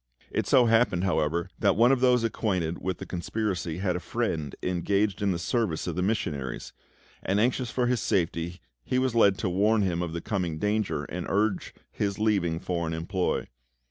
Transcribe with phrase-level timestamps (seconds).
[0.31, 4.55] It so happened, however, that one of those acquainted with the conspiracy had a friend
[4.63, 6.73] engaged in the service of the missionaries;
[7.21, 11.03] and anxious for his safety, he was led to warn him of the coming danger,
[11.03, 13.45] and urge his leaving foreign employ.